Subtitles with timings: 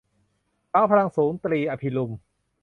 [0.71, 2.11] สาวพลังสูง- ตรี อภิรุม